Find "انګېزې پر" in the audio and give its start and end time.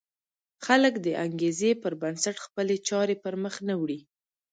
1.25-1.93